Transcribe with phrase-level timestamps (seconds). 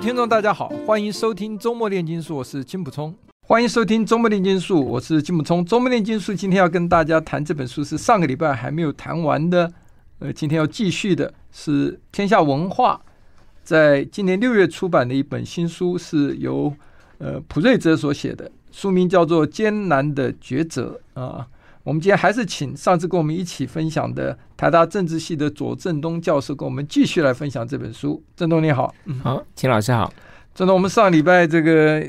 [0.00, 3.14] 听众，大家好，欢迎收听《周末炼金术》，我是金普聪。
[3.46, 5.62] 欢迎收听《周末炼金术》，我是金普聪。
[5.68, 9.70] 《周末炼金术》今天要跟大家谈这本书，是上个礼拜还没有谈完的。
[10.20, 12.98] 呃，今天要继续的是天下文化
[13.62, 16.74] 在今年六月出版的一本新书，是由
[17.18, 21.46] 呃普瑞泽所写的，书名叫做《艰难的抉择》啊。
[21.82, 28.22] 我们今天还是请上次跟我们一起分享的台大政治系的左正东教授跟我们继续来分享这本书。
[28.36, 30.12] 正东你好，嗯，好，秦老师好。
[30.54, 32.04] 正东，我们上礼拜这个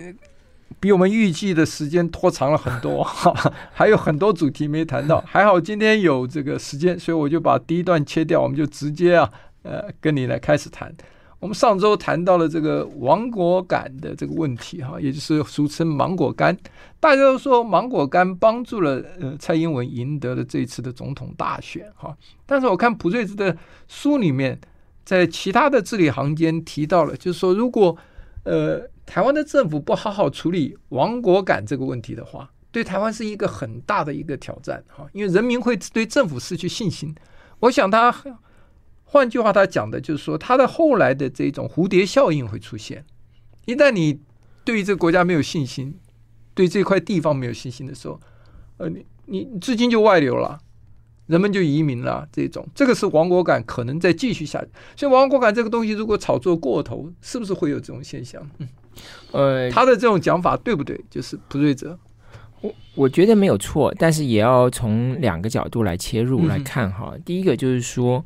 [0.80, 3.04] 比我们预计的时间拖长了很多，
[3.72, 5.24] 还有很多主题没谈到。
[5.28, 9.30] 还好今天有这个时间，所以我就把第一段切掉，我们就直接啊，
[9.64, 10.94] 呃，跟你来开始谈。
[11.42, 16.56] 我们上周谈到了这个亡国感的这个问题，哈，也就是俗称芒果干。
[17.00, 22.16] 大家都说芒果干帮助了呃蔡英文赢得了这次的总统大选，哈。
[22.46, 24.62] 但是我看普瑞兹的书里面，
[25.04, 27.98] 在其他的字里行间提到了，就是说如果
[28.44, 37.16] 呃台湾的政府不好好处理亡国感这个问题的话，对台湾是一个很大的一个挑战，哈，因为人民会对政府失去信心。
[37.62, 38.14] 我想他。
[39.14, 43.04] 换句话，他讲的就是说，他的后来的这种蝴蝶效应会出现。
[43.66, 44.22] 一旦你
[44.64, 46.00] 对于这个国家没有信心，
[46.54, 48.18] 对这块地方没有信心的时候，
[48.78, 50.58] 呃，你你资金就外流了，
[51.28, 52.26] 人们就移民了。
[52.32, 54.70] 这种这个是亡国感可能再继续下去。
[54.96, 58.42] 所以亡国感这个东西如果炒作过头，是不是会有这种现象？
[58.60, 58.70] 嗯，
[59.34, 60.98] 呃，他的这种讲法对不对？
[61.10, 62.00] 就是溥瑞泽，
[62.62, 67.12] 我我觉得没有错，但是也要从两个角度来切入来看哈。
[67.14, 68.26] 嗯、第一个就是说。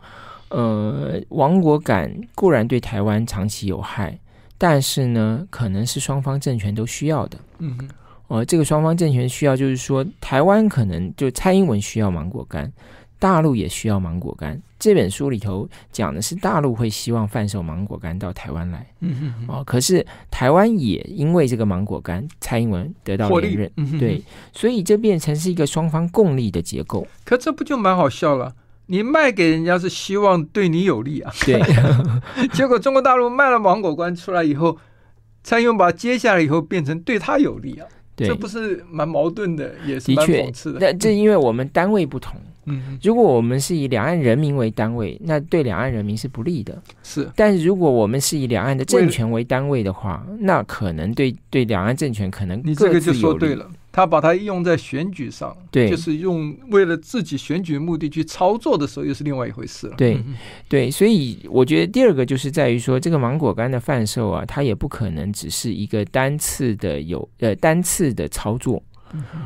[0.49, 4.17] 呃，亡国感固然对台湾长期有害，
[4.57, 7.37] 但是呢，可能是双方政权都需要的。
[7.59, 7.89] 嗯哼，
[8.27, 12.71] 呃，这个双方政权需要，就是说，台湾可能就蔡英文需要芒果干，
[13.17, 14.61] 大陆也需要芒果干。
[14.77, 18.85] 这本书里头讲的是大陆会希望贩售芒果干到台湾来。
[18.99, 23.71] 嗯哼，哦、呃，可是台湾也因为这个芒果干，蔡英文得到连任。
[23.77, 24.21] 嗯、对，
[24.53, 27.07] 所以这变成是一个双方共利的结构。
[27.23, 28.53] 可这不就蛮好笑了？
[28.87, 31.59] 你卖给人家是希望对你有利啊，对，
[32.53, 34.77] 结果中国大陆卖了芒果关出来以后，
[35.43, 40.79] 蔡英文把它接下来以后变成对他有利啊，对，这不是蛮矛盾的，也是蛮讽刺的。
[40.79, 47.29] 那这因为我们单位不同，嗯，如果我们是以两岸人民为单位，那对两岸人民是不利的，是。
[47.35, 53.67] 但是如果我们是以两岸的政权为单位的话，那可能对对两岸政权可能你这个就说对了。
[53.95, 59.95] 他把它用在选举上，对，就是用为了自己选举目的去操作的时候，又是另外一回事了。
[59.95, 60.21] 对，
[60.67, 68.83] 对，所以我觉得第二个就是在于说，这个芒果干的贩售啊，它也不可能只是一个单次的有呃单次的操作，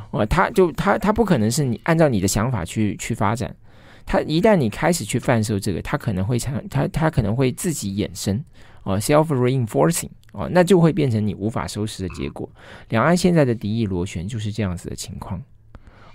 [0.10, 3.56] 哦，它就它它不可能是你按照你的想法去去发展，
[4.04, 8.44] 它一旦你开始去贩售这个，它可能会产它它可能会自己衍生。
[8.84, 10.10] 哦，self reinforcing。
[10.32, 12.48] 哦，那就会变成你无法收拾的结果。
[12.90, 15.42] 两岸现在的敌意螺旋就是这样子的情况。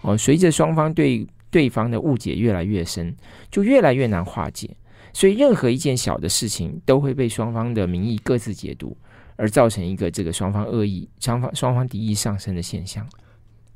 [0.03, 3.15] 哦，随着双方对对方的误解越来越深，
[3.51, 4.71] 就越来越难化解。
[5.13, 8.97] 所以任何一件小的事情都会被双方的民意各自解读，
[9.37, 13.09] 而造成一个这个双方恶意、双方双方敌意上升的现象。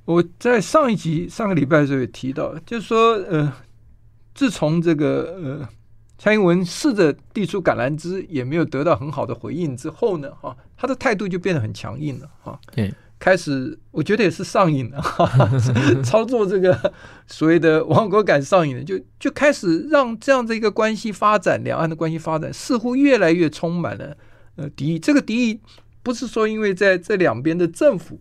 [0.05, 3.53] 我在上一集上个礼拜的时候也提到，就是说，呃，
[4.35, 5.69] 自从这个呃。
[6.19, 9.77] 蔡英文试着递出橄榄枝，也没有得到很好的回应。
[9.77, 12.61] 之后呢，哈，他的态度就变得很强硬了，哈。
[12.75, 15.49] 对，开始我觉得也是上瘾了，哈，
[16.03, 16.93] 操作这个
[17.29, 24.17] 所谓的亡国感上瘾了，就就开始让这样的一个关系发展，两岸的关系发展似乎越来越充满了
[24.57, 24.99] 呃敌意。
[24.99, 25.61] 这个敌意
[26.03, 28.21] 不是说因为在这两边的政府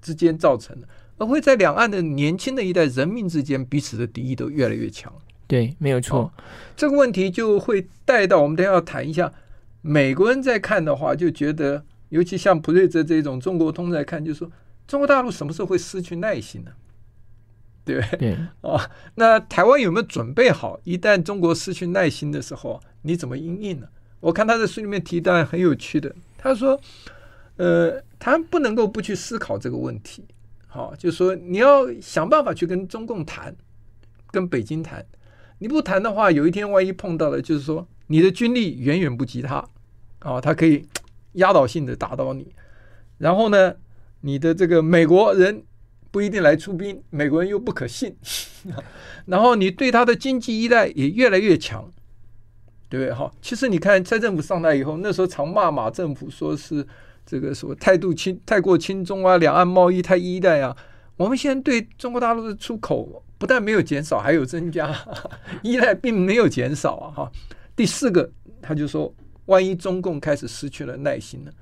[0.00, 0.88] 之间造成的，
[1.18, 5.12] 而会在两岸的年轻的一代人民之间彼此的敌意都越来越强。
[5.46, 6.20] 对，没有错。
[6.20, 6.32] 哦，
[6.76, 9.32] 这个问题就会带到我们等下要谈一下，
[9.82, 14.50] 美国人在看的话，就觉得，尤其像普瑞泽这种中国通在看，就是说，
[14.86, 16.70] 中国大陆什么时候会失去耐心呢？
[17.84, 18.18] 对不对？
[18.18, 18.38] 对。
[18.62, 18.80] 哦，
[19.16, 20.80] 那台湾有没有准备好？
[20.84, 23.86] 一旦中国失去耐心的时候，你怎么应应呢？
[24.20, 26.80] 我看他在书里面提到很有趣的，他说，
[27.56, 30.24] 呃，他不能够不去思考这个问题。
[30.66, 33.54] 好，哦，就是说你要想办法去跟中共谈，
[34.30, 35.04] 跟北京谈。
[35.58, 39.66] 你不谈的话，有一天万一碰到了，就是说你的军力远远不及他，
[40.18, 40.86] 啊、他可以
[41.34, 42.52] 压倒性的打倒你。
[43.18, 43.74] 然后呢，
[44.20, 45.62] 你的这个美国人
[46.10, 48.16] 不一定来出兵，美国人又不可信。
[49.26, 51.90] 然后你对他的经济依赖也越来越强，
[52.88, 53.14] 对不对？
[53.14, 56.86] 哈，其实你看蔡政府上台以后，那时候常骂马政府，说是
[57.24, 60.76] 这个什么态度轻太过轻松啊，两岸贸易太依赖啊。
[61.16, 64.90] 我们现在对中国大陆的出口不但没有减少，还有增加，
[65.62, 67.06] 依赖并没有减少啊！
[67.14, 67.32] 哈，
[67.76, 68.32] 第四个，
[68.62, 69.14] 他就说，
[69.44, 71.52] 万一中共开始失去了耐心呢？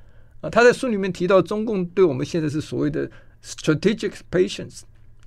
[0.43, 3.11] 啊，他在书里面提到，中共对我们现在是所谓的
[3.45, 4.83] strategic patience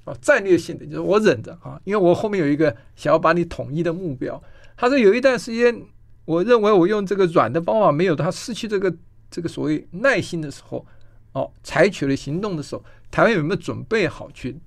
[0.06, 4.42] 啊，战略性的，就是我忍着啊，因为我后面有一个想要把你统一的目标。
[4.78, 5.78] 他说有一段时间，
[6.24, 8.96] 我认为我用这个软的方法没有，他失去这个
[9.30, 10.86] 这个所谓耐心的时候，
[11.34, 12.86] 哦，采取了行动的时候。
[13.12, 14.58] 台湾有没有准备好去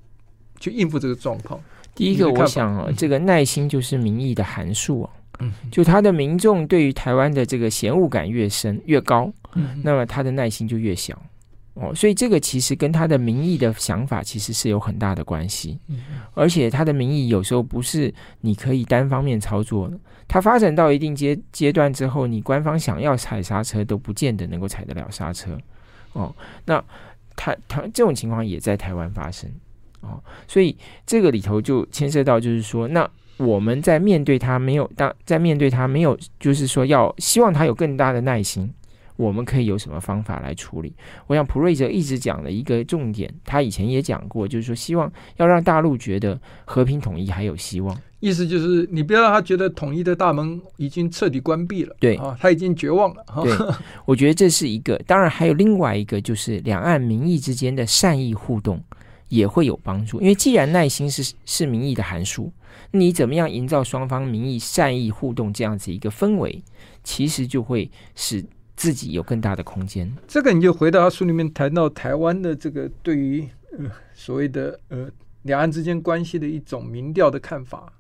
[0.60, 1.58] 去应付这个状况？
[1.98, 5.10] 第一个，我想啊，这个耐心就是民意的函数啊。
[5.40, 11.20] 嗯，就他的民众对于台湾的这个嫌恶感越深越高，嗯，那么他的耐心就越小。
[11.74, 15.78] 哦，所以这个其实跟他的民意的想法其实是有很大的关系。
[15.88, 15.98] 嗯，
[16.34, 19.98] 而且他的民意有时候不是你可以单方面操作的。
[20.28, 25.58] 它发展到一定阶阶段之后，你官方想要踩刹车都不见得能够踩得了刹车。
[26.12, 26.32] 哦，
[26.64, 26.82] 那。
[27.40, 29.48] 台台这种情况也在台湾发生
[30.00, 38.72] 哦，所以这个里头就牵涉到，就是说，那我们在面对他没有当在面对他没有，就是说要希望他有更大的耐心，
[39.16, 40.92] 我们可以有什么方法来处理？
[41.26, 47.96] 我想普瑞泽一直讲的一个重点，他以前也讲过，就是说希望要让大陆觉得和平统一还有希望。
[48.20, 53.24] 意思就是，你不要让他觉得统一的大门已经彻底关闭了，对啊，他已经绝望了。
[53.44, 53.52] 对，
[54.04, 54.98] 我觉得这是一个。
[55.06, 58.82] 当然，还有另外一个，就是两岸民意之间的善意互动
[59.28, 60.20] 也会有帮助。
[60.20, 62.52] 因为既然耐心是是民意的函数，
[62.90, 66.62] 你怎么样营造双方民意善意互动这样子一个氛围，
[67.02, 68.44] 其实就会使
[68.76, 70.10] 自己有更大的空间。
[70.26, 73.46] 这个你就回到他书里面谈到台湾的这个对于
[73.78, 75.10] 呃所谓的呃
[75.42, 77.92] 两岸之间关系的一种民调的看法。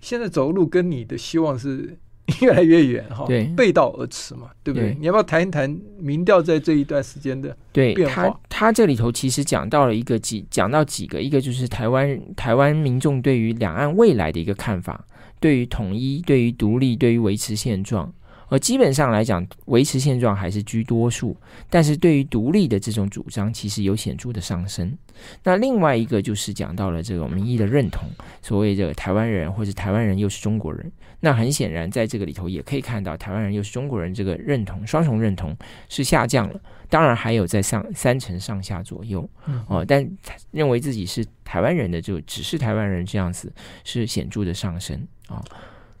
[0.00, 1.96] 现在走路跟你的希望是
[2.42, 4.90] 越来越远哈，对，背道而驰嘛，对不对？
[4.90, 5.68] 对，你要不要谈一谈
[5.98, 7.56] 民调在这一段时间的？
[7.72, 15.04] 对，他他这里头其实讲到了一个几，讲到几个，一个就是台湾台湾民众对于两岸未来的一个看法，
[15.38, 18.12] 对于统一，对于独立，对于维持现状。
[18.48, 21.36] 而基本上来讲，维持现状还是居多数，
[21.68, 24.96] 但是对于独立的这种主张，其实有显著的上升。
[25.42, 28.08] 那另外一个就是讲到了这种民意的认同，
[28.42, 30.92] 所谓的台湾人或者台湾人又是中国人。
[31.20, 35.56] 那很显然，在这个里头也可以看到，台湾人又是中国人这个认同双重认同
[35.88, 36.60] 是下降了。
[36.88, 39.28] 当然还有在上三成上下左右
[39.66, 40.08] 哦，但
[40.52, 43.52] 认为自己是台湾人的就只是台湾人这样子
[43.82, 45.42] 是显著的上升啊。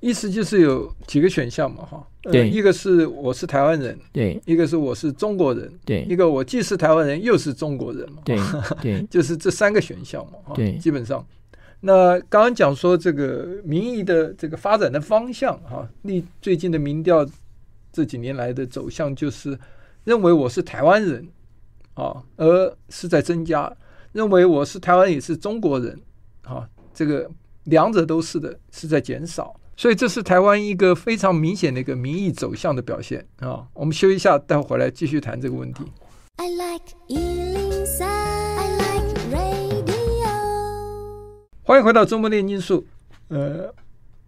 [0.06, 8.38] 意思就是有几个选项嘛，哈，对，一个是我是台湾人，对，一个是我是中国人，对，一个我既是台湾人又是中国人嘛，对，
[8.80, 11.26] 对， 就是这三个选项嘛，哈，对，基本上，
[11.80, 17.26] 那刚刚讲说这个民意的这个发展的方向，哈，历最近的民调
[17.92, 19.58] 这几年来的走向就是
[20.04, 21.26] 认为我是台湾人，
[21.94, 23.76] 啊，而是在增加，
[24.12, 26.00] 认为我是台湾也是中国人，
[26.42, 26.64] 啊，
[26.94, 27.28] 这个
[27.64, 29.52] 两者都是的，是在减少。
[29.78, 33.66] 所以这是台湾一个非常明显的一个民意走向的表现啊！
[33.74, 35.84] 我们休一下，待会回来继续谈这个问题。
[36.36, 40.28] I like 103, I like radio。
[41.62, 42.86] 欢迎回到周末炼金术。
[43.28, 43.70] 呃，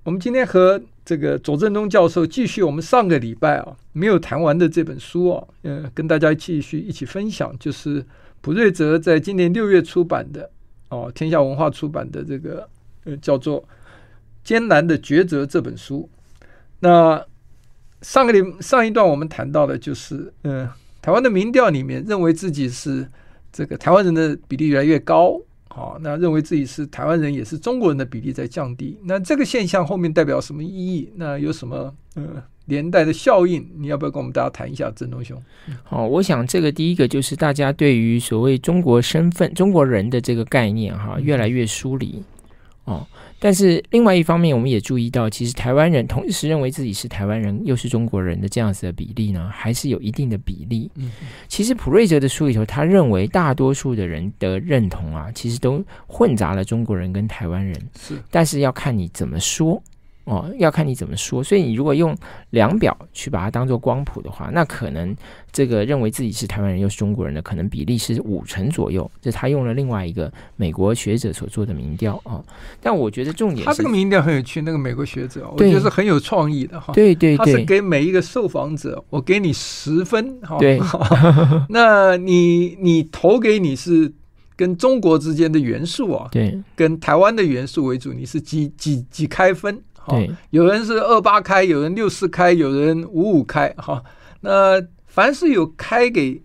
[0.05, 8.05] 我们今天和这个左正东教授继续我们上个礼拜啊没有谈完的这本书啊，呃，跟大家继续一起分享，就是
[8.43, 10.51] 普瑞泽在今年六月出版的
[10.91, 12.69] 哦，天下文化出版的这个
[13.05, 13.67] 呃叫做。
[14.49, 16.09] 艰难的抉择这本书，
[16.81, 17.23] 那
[18.01, 20.67] 上个里上一段我们谈到的就是，嗯，
[21.03, 23.07] 台湾的民调里面认为自己是
[23.53, 25.39] 这个台湾人的比例越来越高，
[25.69, 31.13] 好，那认为自己是台湾人也是中国人的比例在降低，那这个现象后面代表什么意义？
[31.17, 33.71] 那有什么嗯连带的效应？
[33.77, 35.39] 你要不要跟我们大家谈一下，郑东兄？
[35.85, 42.25] 好，我想这个第一个就是大家对于所谓中国身份、中国人的这个概念哈，越来越疏离
[42.89, 43.07] 哦。
[43.41, 50.91] 但是另外一方面，我们也注意到，其实台湾人同时认为自己是台湾人又是中国人的这样子的比例呢，还是有一定的比例。
[50.97, 51.13] 嗯，
[51.47, 57.81] 其实普瑞泽的书里头，他认为大多数的人的认同啊，其实都混杂了中国人跟台湾人。
[57.97, 59.81] 是，但是要看你怎么说
[60.25, 61.43] 哦，要看你怎么说。
[61.43, 62.17] 所以你如果用
[62.51, 65.17] 量表去把它当做光谱的话，那可能
[65.53, 69.11] 这个认为自己是台湾人又是中国人的，可能比例是五成左右。
[69.21, 72.45] 这他用了另外一个美国学者所做的民调啊、哦。
[72.81, 76.93] 但我觉得重点是，他这个民调很有趣，那个美国学者，我觉得是很有创意的哈。
[76.93, 80.57] 对对对，他是给每一个受访者，我给你十分哈。
[80.59, 80.81] 对，
[81.71, 84.13] 那你你投给你是。
[84.59, 89.81] 跟中国之间的元素啊，对，跟台湾的元素为主，你是几几几开分？
[90.09, 94.03] 对，有人是二八开，有人六四开，有人五五开，哈。
[94.41, 94.83] 那
[95.19, 96.41] 凡是有开给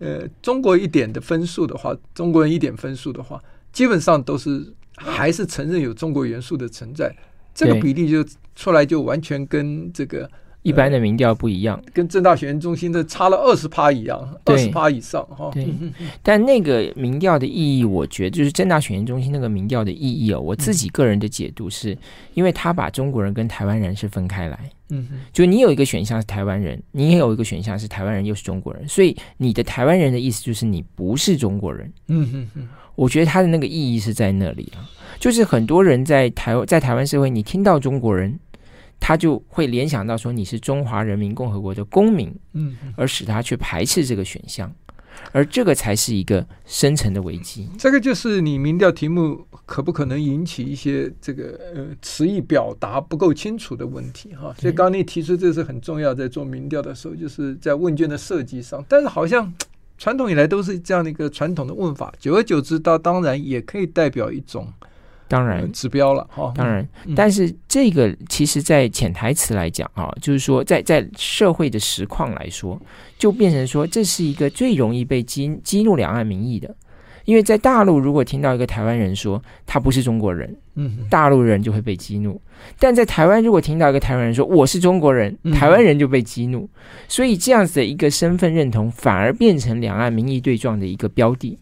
[0.00, 3.40] 呃中国一点的分数的话，中国人一点分数的话，
[3.72, 7.14] 基本上都是还是承认有中国元素的存在，
[7.54, 10.28] 这个比例就出来就完全跟这个。
[10.66, 15.48] 一般的民调不一样，跟正大选研中心的差了二十趴一样，二十趴以上哈。
[15.54, 15.64] 对，
[16.24, 20.40] 但那个民调的意义，我觉得就是正大选研中心那个民调的意义哦。
[20.40, 21.96] 我自己个人的解读是，
[22.34, 24.58] 因为他把中国人跟台湾人是分开来。
[24.88, 31.92] 嗯，就你有一个选项是台湾人，你也有一个选项是台湾人又是中国人，所以你的台湾人的意思就是你不是中国人。
[32.08, 34.82] 嗯嗯嗯，我觉得他的那个意义是在那里啊，
[35.18, 38.38] 就是很多人在台在台湾社会，你听到中国人。
[38.98, 44.74] 他就会联想到说你是中华人民共和国的公民，嗯，而使他去排斥这个选项，
[45.32, 47.68] 而这个才是一个深层的危机。
[47.78, 54.54] 这个就是你民调题目可不可能引起一些这个呃词义表达不够清楚的问题哈。
[54.58, 58.84] 所以刚刚你提出这是很重要，在做民调的时候，就是在问卷的设计上。
[58.88, 59.52] 但是好像
[59.98, 64.72] 传统以来都是这样的一个传统的问法，久而久之，它当然也可以代表一种。
[65.28, 66.52] 当然，指标了哈。
[66.54, 72.80] 当然，但是这个其实，在潜台词来讲啊，就是说，在在社会的实况来说，
[73.18, 76.72] 就变成说，这是一个最容易被激激怒两岸民意的。
[77.24, 82.40] 因为在大陆，如果听到一个台湾人说他不是中国人，嗯，大陆人就会被激怒；
[82.78, 86.70] 但在台湾，如果听到一个台湾人说我是中国人，台湾人就被激怒。
[87.08, 91.58] 所以，这样子的一个身份认同，反而变成两岸民意对撞的一个标的。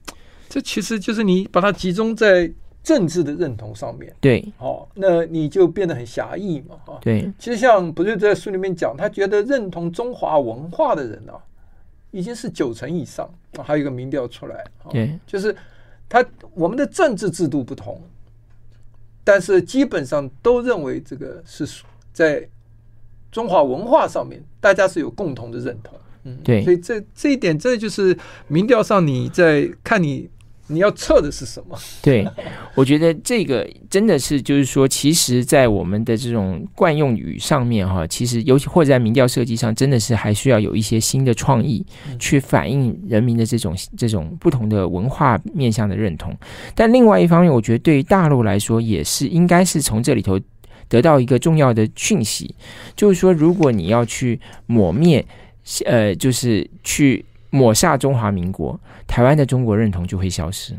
[0.51, 2.53] 这其实就是你把它集中在。
[2.85, 7.33] 政治的认同上面，对，哦，那你就变得很狭义嘛，哈，对。
[7.39, 11.33] 其实像不是在书里面讲，他觉得认同中华文化的人啊，
[12.11, 13.27] 已经是九成以上
[13.57, 13.65] 啊。
[13.65, 15.57] 还有一个民调出来，对，就是
[16.11, 16.23] 他
[16.53, 17.99] 我们的政治制度不同，
[19.25, 21.67] 但是基本上都认为这个是
[22.13, 22.47] 在
[23.33, 26.63] 中华文化上面，大家是有共同的认同，嗯，对。
[26.63, 28.15] 所以这这一点，这就是
[28.47, 30.29] 民调上你在看你。
[30.69, 31.79] 你要测的是什么？
[32.01, 32.27] 对，
[32.75, 41.85] 我觉得这个真的是，就是说，其实，在我们的这种惯用语上面，哈，其实尤其或者在民调设计上，真的是还需要有一些新的创意，
[42.19, 46.35] 去反映人民的这种这种不同的文化面向的认同。
[46.75, 50.41] 但另外一方面，我觉得对于大陆来说，也是应该是从这里头
[50.89, 52.55] 得到一个重要的讯息，
[52.97, 55.23] 就是说，如果你要去抹灭，
[55.85, 57.23] 呃，就是去。
[57.55, 60.75] 抹下中华民国，台湾的中国认同就会消失，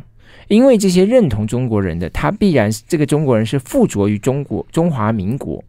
[0.50, 5.64] 因为这些认同中国人的，他必然这个中国人是附着于中国中华民国。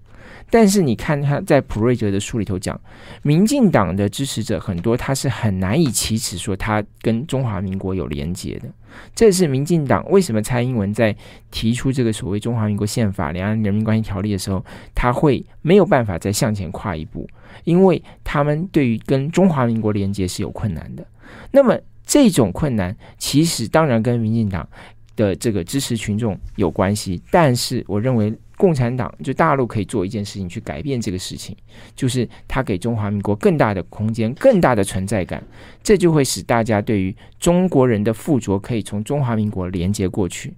[0.48, 2.80] 但是你看他在普瑞哲的书里头讲，
[3.22, 8.68] 民进党的支持者很多，他是很难以启齿说他跟中华民国有连结的。
[9.14, 11.14] 这是民进党为什么蔡英文在
[11.50, 17.28] 提出这个所谓中华民国宪法、两岸人民关系条例的时候，他会没有办法再向前跨一步，
[17.64, 21.06] 因为他们对于跟中华民国连结是有困难的。
[21.50, 24.66] 那么这种困难，其实当然跟民进党
[25.16, 28.32] 的这个支持群众有关系，但是我认为。
[28.58, 31.54] 共产党就大陆可以做一件事情去改变这个事情，
[31.94, 35.44] 就是他给中华民国更大的空间、更大的存在感，
[35.82, 40.54] 这就会使大家对于中国人的附着可以从中华民国连接过去。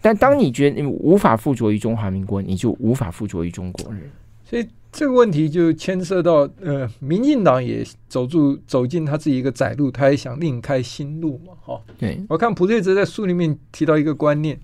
[0.00, 4.10] 但当你觉得你无法附着于中华民国，你就无法附着于中国人。
[4.42, 11.52] 所以这个问题就牵涉到，呃，民进党也走住走进他自己一个窄路，他也想另开新路嘛。
[11.60, 14.58] 哈，对，我看普瑞泽在书里面提到一个观念。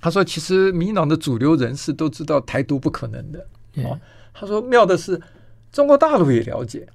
[0.00, 3.46] 他说：“其实民进党的主流人士都知道台独不可能的。
[3.84, 4.00] 哦，
[4.32, 5.20] 他说妙的是，
[5.70, 6.88] 中国大陆也了解，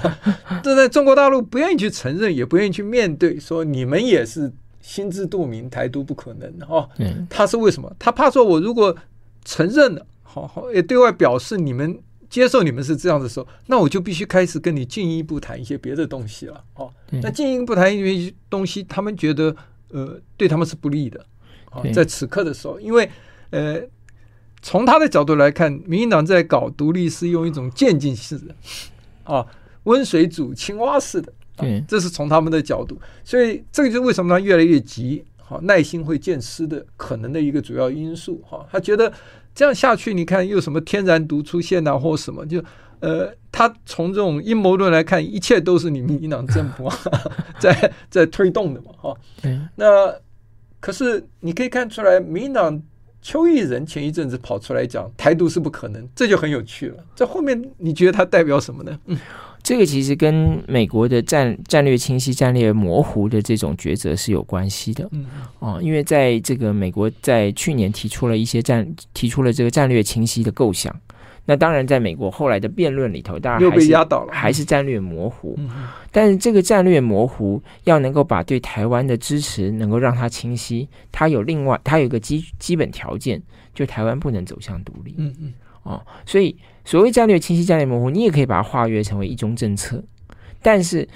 [0.64, 6.50] 这在中国大陆不愿意去承认，也不愿意去面对，说你们也是心知肚明，台独不可能。
[6.66, 6.88] 哦，
[7.28, 7.94] 他是为什么？
[7.98, 8.96] 他怕说我如果
[9.44, 16.64] 承认了，好好也对外表示你们接受你们是这样的时候，那我就必须开始跟你进一步谈一些别的东西了。
[16.74, 19.54] 哦，那进一步谈一些东西，他们觉得
[19.88, 21.18] 呃对他们是不利的。”
[21.72, 23.08] 哦在此刻的时候，因为
[23.50, 23.80] 呃，
[24.60, 28.54] 从他的角度来看，民进党在搞独立是用一种渐进式的
[29.22, 29.46] 啊，
[29.84, 38.64] 温水煮青蛙式的，对，这是从他们的角度，所以这个就是为什么他越来越急，好，耐心会见失的可能的一个主要因素哈。
[38.70, 39.12] 他觉得
[39.52, 42.62] 这样下去，你看又什么天然毒出现啊，或什么就
[43.00, 46.88] 呃，他从这种阴谋论来看，一切都是你民进党政府
[47.58, 49.16] 在在推动的嘛，哈。
[49.74, 50.14] 那
[50.78, 52.80] 可是你可以看出来，民进党
[53.20, 57.04] 邱毅人前一阵子跑出来讲台独是不可能，这就很有趣了。
[57.16, 58.96] 这后面你觉得它代表什么呢？
[59.06, 59.18] 嗯。
[59.62, 65.26] 这个其实跟美国的战战略清晰、战略模糊的这种抉择是有关系的，嗯，
[65.58, 70.94] 哦，因为在这个美国在去年提出了一些战，提出了这个战略清晰的构想，
[71.44, 75.58] 那当然在美国后来的辩论里头，当然还是压倒了，还是战略模糊。
[76.10, 83.40] 但是这个战略模糊要能够把对台湾的支持能够让它清晰，它有另外它有一个基基本条件，
[83.74, 85.14] 就台湾不能走向独立。
[85.18, 85.52] 嗯嗯，
[85.82, 86.56] 哦，所以。
[86.82, 90.02] 所谓战略清晰、战略模糊，你也可以把它化约成为一中政策。
[90.60, 91.06] 但是，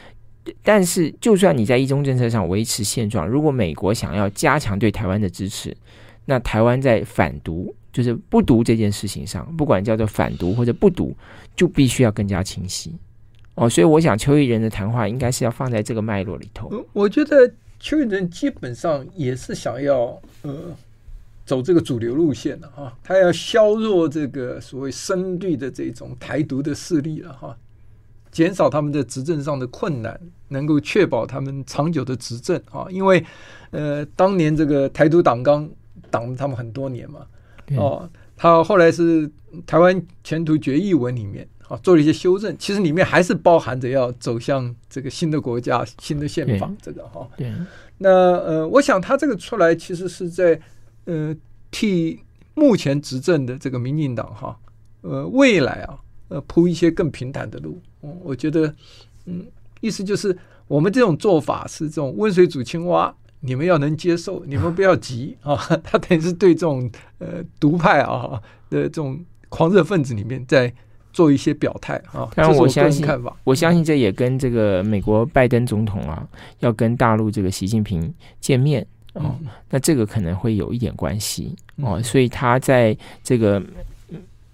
[0.62, 5.75] 但是，就算你在一中政策上维持现状，如果美国想要加强对台湾的支持，
[6.26, 11.16] 那台湾在反独，就是不独这件事情上，不管叫做反独或者不独，
[11.56, 12.94] 就必须要更加清晰。
[13.54, 16.71] 哦，所以我想邱毅仁的谈话应该是要放在这个脉络里头。
[16.92, 20.76] 我觉得邱毅仁基本上也是想要呃。
[21.46, 27.54] 走这个主流路线了哈，他要削弱这个所谓深绿的这种台独的势力了哈，
[28.32, 32.86] 减少他们的执政上的困难，能够确保他们长久的执政啊。
[32.88, 33.22] 因为
[33.72, 35.68] 呃，当年这个台独党纲
[36.10, 37.26] 挡了他们很多年嘛，
[37.76, 38.08] 哦，
[38.38, 39.30] 他后来是
[39.66, 47.28] 台湾前途决议文里面啊做了一些修正，其实里面还是包含着要走向这个新的国家、新的宪法这个哈。
[47.36, 47.52] 对，
[47.98, 50.58] 那呃，我想他这个出来其实是在。
[51.04, 51.34] 呃，
[51.70, 52.20] 替
[52.54, 54.56] 目前执政的这个民进党哈，
[55.02, 57.78] 呃，未来啊，呃，铺一些更平坦的路。
[58.02, 58.75] 嗯，我觉得，
[59.26, 59.44] 嗯，
[59.80, 65.56] 意思就是我们这种做法是这种温水煮青蛙，你们要能接受，你们不要急啊。
[65.84, 70.73] 他等于是对这种呃独派啊的这种狂热分子里面在
[71.12, 72.30] 做一些表态啊。
[72.34, 73.06] 当然，我相信，
[73.42, 76.26] 我相信这也跟这个美国拜登总统啊，
[76.61, 78.87] 要跟大陆这个习近平见面。
[79.14, 79.35] 哦，
[79.71, 83.62] 那这个可能会有一点关系哦，所以他在这个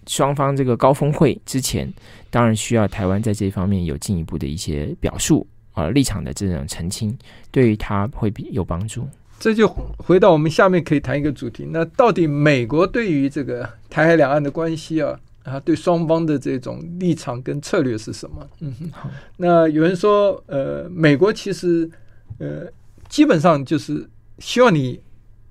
[0.06, 1.90] 双方这个高峰会之前，
[2.30, 7.16] 当然需要台湾在这方面有进一步的一些表述啊，立场的这种澄清，
[7.50, 9.08] 对于他会比有帮助。
[9.38, 18.46] 这就回到我们下面可以谈一个主题，那到底美国对于这个台海两岸的关系啊啊，对双方的这种立场跟策略是什么？
[18.60, 21.90] 嗯哼，好，那有人说，呃，美国其实
[22.38, 22.66] 呃，
[23.08, 24.06] 基本上就是。
[24.40, 25.00] 希望你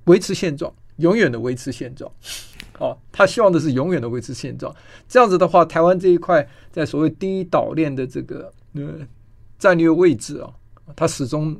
[0.05, 2.11] 维持现状，永远的维持现状。
[2.79, 4.73] 哦，他希望的是永远的维持现状。
[5.07, 8.99] 这样子的话，台湾这一块在所谓第一岛链的这个呃
[9.57, 10.49] 战略位置啊，
[10.95, 11.55] 他始终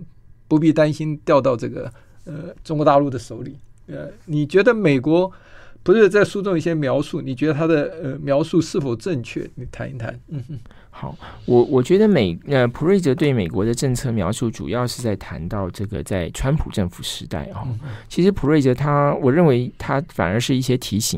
[0.48, 1.92] 不必担心掉到这个
[2.24, 3.58] 呃中国大陆的手里。
[3.88, 5.32] 呃，你觉得美国
[5.84, 7.22] 不是在书中一些描述？
[7.22, 9.50] 你觉得他的呃描述是否正确？
[9.56, 10.20] 你谈一谈。
[10.30, 10.60] 嗯哼。
[11.00, 17.68] 好，我我觉得美呃普瑞泽对美国的政策描述，主要是在谈到这个在川普政府时代啊、哦。
[18.10, 21.18] 其实普瑞泽他，我认为他反而是一些提醒。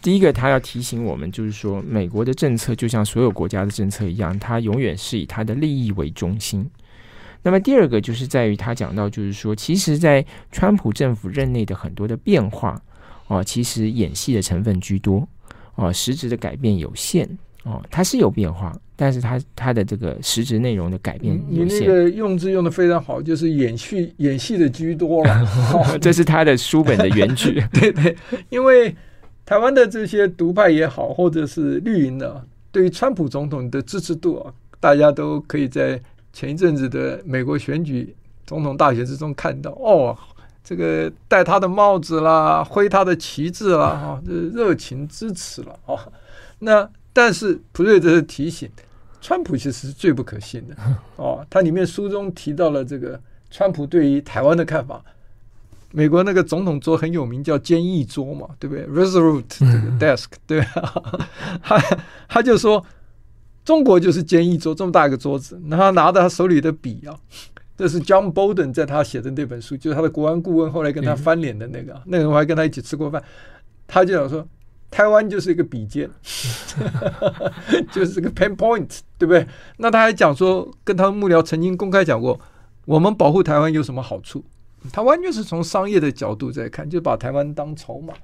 [0.00, 6.64] 第一个，他要提醒我们，就是说美国的政策就像所有国家的政策一样，它永远是以它的利益为中心。
[7.42, 12.80] 那么第二个，就是在于他讲到，就是说，其实，在川普政府任内的很多的变化
[13.26, 15.28] 啊、哦，其实演戏的成分居多
[15.74, 17.28] 啊、哦，实质的改变有限。
[17.64, 21.80] 哦，它是有变化，但是它它的这个实质内容的改变有限。
[21.82, 25.40] 你那个用字用的非常好，就是演戏演戏的居多了，
[25.74, 27.62] 哦、这是他的书本的原句。
[27.72, 28.16] 对 对，
[28.50, 28.94] 因为
[29.44, 36.00] 台湾的这些独派也好，或者是绿营的，对于川普总统的支持度啊，大家都可以在
[36.32, 38.14] 前一阵子的美国选举
[38.46, 39.70] 总统大选之中看到。
[39.72, 40.16] 哦，
[40.62, 46.12] 这个戴他的帽子啦，挥他的旗帜啦，哈、哦，这热情支持了啊、哦。
[46.60, 48.68] 那但是普瑞泽的提醒，
[49.22, 50.76] 川普其实是最不可信的
[51.16, 51.46] 哦。
[51.48, 53.18] 他里面书中提到了这个
[53.50, 55.02] 川普对于台湾的看法。
[55.92, 61.28] 美国那个总统桌很有名，叫坚毅桌嘛，对不对？Resolute 这个 desk，对吧？
[61.62, 61.80] 他
[62.28, 62.84] 他就说
[63.64, 67.14] 中国就是坚毅桌，这么大一个桌子，然后拿着他手里的笔啊，
[67.78, 73.22] 这是 John Bolton 在他写的那本书，就是他的国安顾问，后来跟他翻脸的那个，那个人我还跟他一起吃过饭，
[73.86, 74.44] 他就想说。
[74.94, 76.08] 台湾就是一个笔尖，
[77.90, 79.44] 就是这个 pen point，对不对？
[79.78, 82.38] 那他还讲说，跟他的幕僚曾经公开讲过，
[82.84, 84.44] 我们保护台湾有什么好处？
[84.92, 88.14] 他完全是从商业的角度在看，就把台湾当筹码。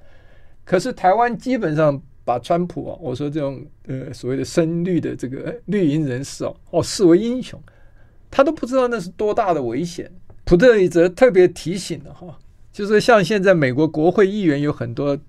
[0.63, 7.61] 可是台湾基本上把川普啊，我说这种呃所谓的深绿的这个绿营人士哦，哦视为英雄，
[8.29, 10.09] 他都不知道那是多大的危险。
[10.45, 12.39] 普瑞泽特别提醒的哈，
[12.71, 15.19] 就是像现在美国国会议员有很多。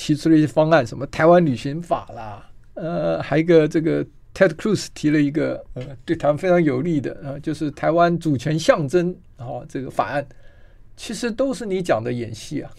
[0.00, 10.26] 提出了一些方案，什么台湾旅行法啦，呃，还一个这个 Ted Cruz 提了一个呃对台湾非常有利的、呃，就是台湾主权象征啊、哦、这个法案，
[10.96, 12.70] 其实都是你讲的演戏啊。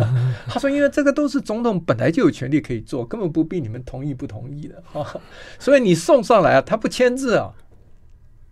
[0.46, 5.20] 他说，因为这个都是总统本来就有权利可以做，根本不必你们同意不同意的啊、哦，
[5.58, 7.54] 所以你送上来啊，他不签字啊，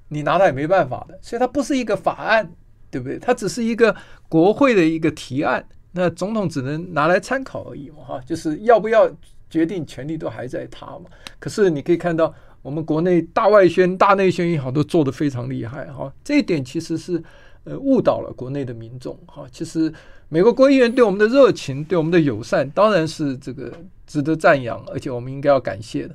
[0.09, 2.51] 你拿他也没办法的，所以它不是一个法案，
[2.91, 3.19] 对不对？
[3.19, 3.95] 它只是一个
[4.31, 5.63] 国会的一个提案。
[5.97, 9.09] 那总统只能拿来参考而已嘛，哈，就是要不要
[9.49, 11.05] 决定权力都还在他嘛。
[11.39, 16.13] 可是你可以看到，我们国内大外宣、大内宣也好，都做得非常厉害，哈。
[16.25, 17.23] 这一点其实是
[17.63, 19.47] 呃误导了国内的民众，哈。
[19.53, 19.93] 其实
[20.29, 23.73] 美国国议员对我们的热情、对我们的友善，当然是这个
[24.05, 26.15] 值得赞扬，而且我们应该要感谢的。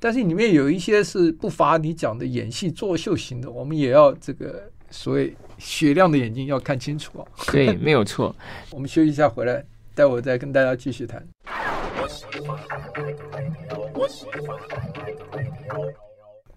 [0.00, 5.36] 但是里面有一些是不乏你讲的演戏作秀型的，我们也要这个所谓。
[5.62, 7.24] 雪亮的眼睛要看清楚啊！
[7.52, 8.34] 对，没有错。
[8.70, 11.24] 我们休息一下，回来待会儿再跟大家继续谈。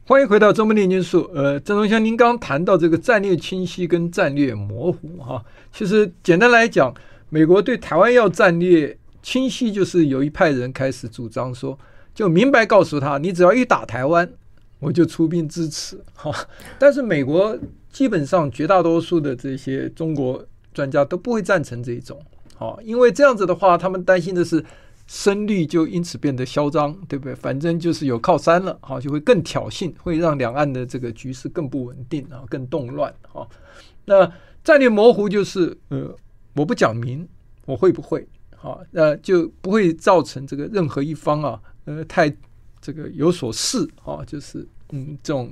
[0.08, 1.30] 欢迎回到周末炼金术。
[1.36, 6.91] 呃，郑荣祥，您刚谈到这个战略清晰跟战略模糊哈，其实简单来讲，
[7.30, 11.78] 美国对台湾要战略清晰，就是有一派人开始主张说，
[12.15, 14.28] 就明白告诉他，你只要一打台湾，
[14.80, 16.34] 我就出兵支持哈。
[16.80, 17.56] 但是美国。
[17.95, 22.21] 基本上绝大多数的这些中国专家都不会赞成这一种，
[22.53, 24.62] 好，因为这样子的话，他们担心的是
[25.08, 27.34] 声律就因此变得嚣张，对不对？
[27.34, 33.47] 反正就是有靠山了，好，就会更挑衅，会让两岸的这个局势更不稳定啊，更动乱啊。
[34.03, 34.29] 那
[34.62, 36.13] 战略模糊就是，呃，
[36.55, 37.25] 我不讲明
[37.65, 38.27] 我会不会，
[38.58, 42.29] 好，那就不会造成这个任何一方啊，呃，太
[42.81, 45.49] 这个有所事啊，就是嗯这种。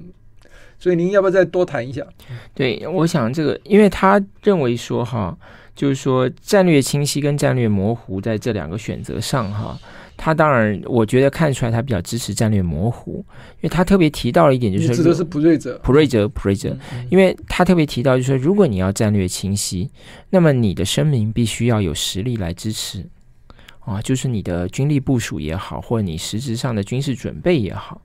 [0.79, 2.05] 所以您要不要再多谈一下？
[2.53, 5.37] 对，我想这个，因为他认为说哈，
[5.75, 9.79] 就是说战略清晰跟战略模糊在这两个选择上哈，
[10.17, 13.25] 他当然我觉得看出来他比较支持战略模糊，
[13.61, 16.77] 因为他特别提到了一点，就是说指的是普瑞泽，普瑞泽，普瑞泽，
[17.09, 19.89] 因为他特别提到就是说，如果你要战略清晰，
[20.29, 23.05] 那么你的声明必须要有实力来支持
[23.79, 28.01] 啊，就是你的军力部署也好，或者你实质上的军事准备也好。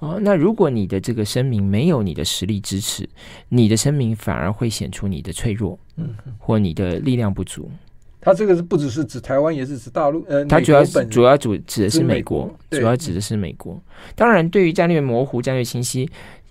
[0.00, 3.08] 哦，那如果你的这个声明没有你的实力支持，
[3.48, 7.70] 你的声明反而会显出你的脆弱，嗯，或你的力量不足。
[8.20, 10.24] 他这个是不只是指台湾，也是指大陆。
[10.28, 13.80] 呃，他主要主要主指的是美国，主要指的是美国。
[14.14, 16.08] 当然，对于战略模糊、战略清晰，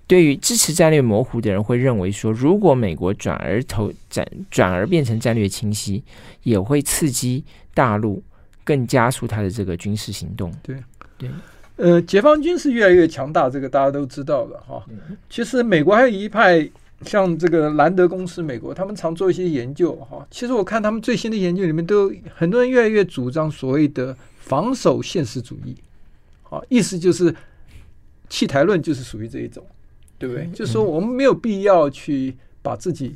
[0.07, 6.03] 对于支持战略模糊的人会认为说，如果美国转而投转转而变成战略清晰，
[6.43, 8.23] 也会刺激大陆
[8.63, 10.51] 更加速他的这个军事行动。
[10.63, 10.75] 对
[11.17, 11.29] 对。
[11.77, 14.83] 呃，解放军是越来越强大，这个大家都知道了哈。
[15.29, 16.67] 其实美国还有一派，
[17.03, 20.27] 像这个兰德公司，美国他们常做一些研究哈。
[20.31, 25.75] 其实我看他们最新的研究里面，都很多人越来越主张所谓的防守现实主义，
[26.41, 27.33] 好，意思就是
[28.27, 29.63] 弃台论就是属于这一种，
[30.17, 30.47] 对不对？
[30.47, 33.15] 就是说我们没有必要去把自己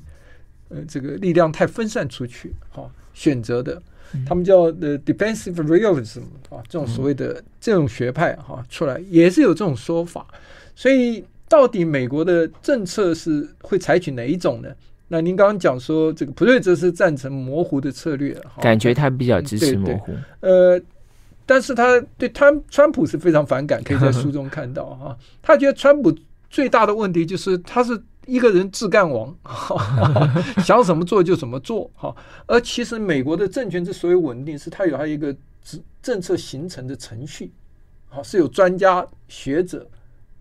[0.70, 3.82] 呃这个力量太分散出去，好，选择的。
[4.26, 10.26] 他们叫呃 defensive realism 啊，这种所谓的这种学派哈出来也是有这种说法，
[10.76, 14.70] 所以到底美国的政策是会采取哪一种呢？
[15.08, 20.14] 那您刚刚讲说这个普瑞泽是赞成模糊的策略，感觉他比较支持模糊。
[20.40, 20.82] 呃，
[21.46, 26.14] 但是他对川川普是非常反感，可以在书中看到哈，他觉得川普
[26.50, 28.02] 最大的问题就是他是。
[28.28, 29.36] 一个人自干王，
[30.64, 32.16] 想怎么做就怎么做哈。
[32.46, 37.52] 而其实美国的政权之所以稳定，是它有它一个政政策形成的程序，
[38.10, 39.90] 啊，是有专家学者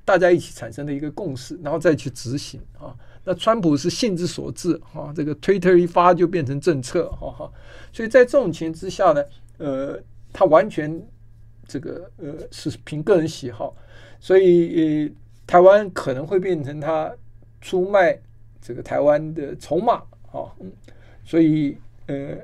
[0.05, 2.95] 大家一起产生的一个共识，然后再去执行啊。
[3.25, 7.51] 那川普是兴之所至啊，这个推特一发就变成政策，哈哈。
[7.93, 9.25] 所以在这种情况之下呢，
[9.57, 9.99] 呃，
[10.35, 11.03] 他完全
[11.67, 13.75] 这个呃是凭个人喜好，
[14.21, 15.15] 所以呃
[15.47, 17.11] 台湾可能会变成他。
[17.61, 18.19] 出卖
[18.61, 20.49] 这个台湾的筹码啊，
[21.25, 22.37] 所以呃，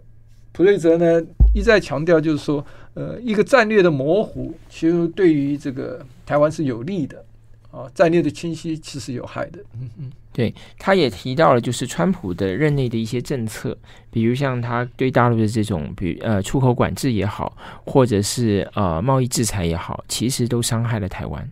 [0.53, 1.23] 普瑞泽呢
[1.55, 7.25] 一再强调，就是说，呃，一个战略的模糊，其实对于这个台湾是有利的
[7.71, 9.61] 啊，战略的清晰其实有害的。
[9.81, 13.77] 嗯嗯，对，他也提到了，就是川普的任内的一些政策，
[14.11, 21.51] 比如像他对大陆的这种，比呃出口管制也好，或者是呃贸易制裁也好，其实都伤害了台湾。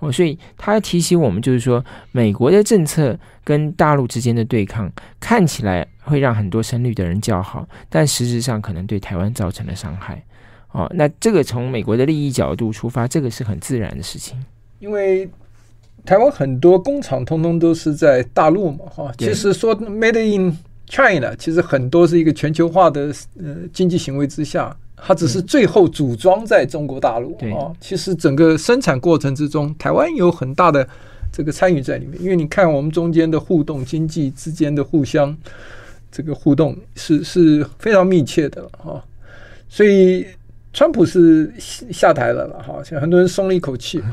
[0.00, 10.22] 哦，所以他提醒我们，就是说，美国的政策跟大陆之间的对抗，看起来会让很多深绿的人叫好，但实质上可能对台湾造成了伤害。
[10.72, 14.38] 哦，那这个从美国的利益角度出发，这个是很自然的事情。
[14.78, 15.26] 因为
[16.04, 27.72] 台湾很多工厂通通都是在大陆嘛，哈，其实说 Made in China，其实很多是一个全球化的呃经济行为之下它只是最后组装在中国大陆啊。
[27.80, 30.86] 其实整个生产过程之中，台湾有很大的
[31.32, 32.20] 这个参与在里面。
[32.22, 35.36] 因为你看我们中间的互动，经济之间的互相
[36.10, 39.02] 这个互动是是非常密切的哈、哦。
[39.68, 40.26] 所以
[40.72, 44.02] 川普是下台了了哈，现在很多人松了一口气。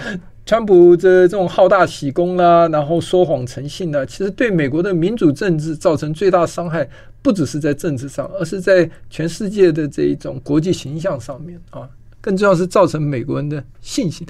[0.50, 6.88] 川普这这种好大喜功啦，然后说谎成性呢，其实对美国的民主政治造成最大伤害，
[7.22, 11.88] 不只是在政治上，而是在全世界的这一种国际形象上面啊。
[12.20, 14.26] 更重要是造成美国人的信心，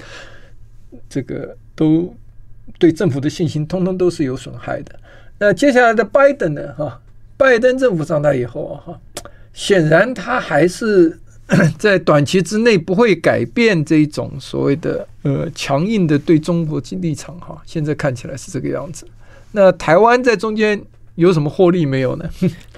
[1.09, 2.13] 这个都
[2.77, 4.91] 对政府的信心，通通都是有损害的。
[5.39, 6.71] 那接下来的拜登呢？
[6.77, 7.01] 哈，
[7.35, 9.01] 拜登政府上台以后啊，哈，
[9.53, 11.17] 显然他还是。
[11.77, 19.07] 在短期之内不会改变这种所谓的呃强硬的对中国立场哈，现在看起来是这个样子。
[19.51, 20.81] 那台湾在中间
[21.15, 22.29] 有什么获利没有呢？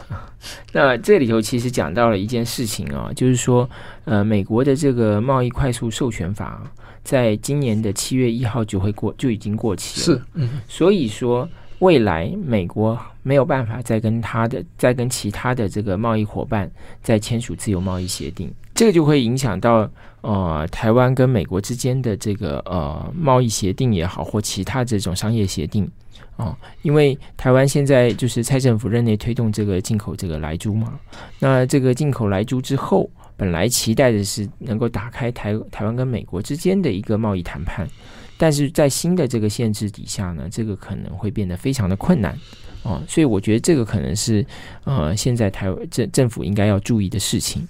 [0.74, 3.70] 那这里头其实讲到了一件事情啊，就是说
[4.06, 6.64] 呃，美国的这个贸易快速授权法，
[7.04, 10.18] 在今年的七月一号就会过，就已经过期了。
[10.18, 11.48] 是，嗯，所以说。
[11.80, 19.90] 未来美国没有办法再跟他的、再跟其他的这个贸易伙伴再签署自由贸易协定，这个就会影响到
[20.22, 25.90] 呃台湾跟美国之间的这个呃贸易协定也好，或其他这种商业协定
[26.36, 31.00] 啊、因为台湾现在就是蔡政府任内推动这个进口这个莱猪嘛，
[31.38, 33.08] 那这个进口莱猪之后，
[33.38, 37.88] 本来期待的是能够打开台台湾跟美国之间的一个贸易谈判。
[38.36, 42.36] 但是在新的这个限制底下呢，这个可能会变得非常的困难
[42.82, 44.44] 哦，所以我觉得这个可能是
[44.86, 47.66] 呃，现在台政政府应该要注意的事情。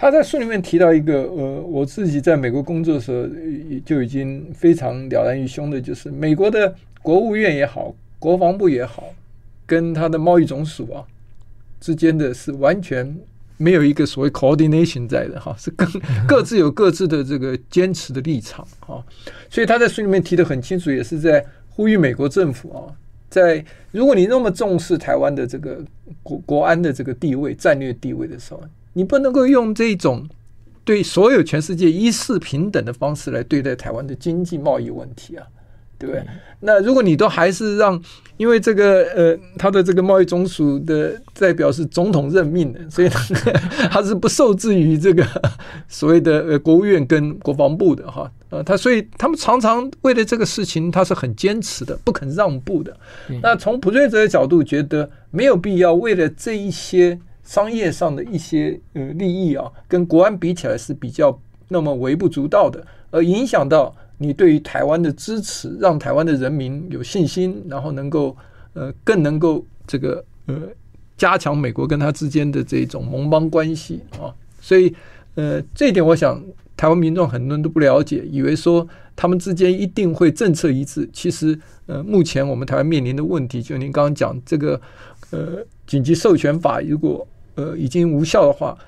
[0.00, 3.28] 他在书里面提到一个呃，我自己在美国工作的时候
[3.84, 9.12] 就已经非常了然于胸的，就是美国的国务院也好，国防部也好，
[9.66, 11.02] 跟他的贸易总署啊
[11.80, 13.12] 之间的是完全。
[13.60, 15.84] 没有一个所谓 coordination 在的哈，是各
[16.28, 19.02] 各自有各自的这个坚持的立场啊，
[19.50, 22.86] 所以他在书里面提的很清楚，也是在呼吁美国政府啊，
[23.28, 25.84] 在如果你那么重视台湾的这个
[26.22, 28.62] 国国安的这个地位、战略地位的时候，
[28.98, 30.28] 你不能够用这种
[30.84, 35.46] 对所有全世界一视平等的方式来对待台湾的经济贸易问题啊。
[36.00, 36.24] 对不对？
[36.60, 38.00] 那如果你都还是让，
[38.36, 43.20] 因为这个呃，他的这个贸易总署的代表是总统任命的，所以他
[43.90, 45.26] 他是不受制于这个
[45.88, 48.30] 所谓的呃国务院跟国防部的哈。
[48.50, 52.96] 呃，他所以他们常常为了这个事情，他是很坚持的，不肯让步的。
[53.42, 63.94] 那从普瑞泽的角度，觉得没有必要为了这一些商业上的一些呃利益啊，跟国安比起来是比较那么微不足道的，而影响到。
[64.20, 68.36] 你对于台湾的支持，让台湾的人民有信心，然后能够
[68.72, 70.56] 呃更能够这个呃
[71.16, 74.92] 加强美国跟他之间的这种盟邦关系啊，所以
[75.36, 76.42] 呃这一点我想
[76.76, 78.84] 台湾民众很多人都不了解，以为说
[79.14, 81.08] 他们之间一定会政策一致。
[81.12, 81.56] 其实
[81.86, 84.80] 呃目前我们台湾面临的问题，就您刚刚讲这个
[85.30, 87.24] 呃紧急授权法如果
[87.58, 88.78] 呃已经无效的话，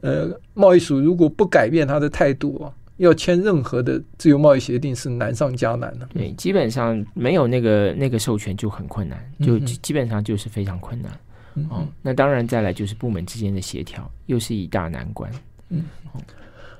[0.00, 2.70] 呃贸易署如果不改变他的态度啊。
[2.98, 6.06] 要签任何的自由贸易协定是难上加难的。
[6.12, 11.10] 对，基本上没有那个那个授权就很困难，就基本上就是非常困难。
[11.54, 15.28] 嗯、哦，那当然再来就是部门之间的协调，又是一大难关。
[15.70, 15.82] 嗯，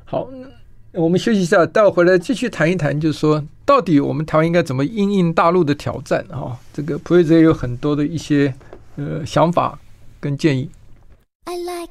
[0.05, 0.29] 好，
[0.93, 6.57] 我们休息一下，待会回来继续谈一谈，就是说到底我们台湾应该怎么应应大陆的挑战啊、哦？
[6.73, 8.55] 这个普瑞泽有很多的一些
[8.95, 9.77] 呃想法
[10.21, 10.71] 跟建议。
[11.45, 11.91] I like